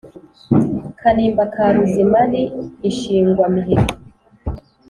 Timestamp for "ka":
1.53-1.65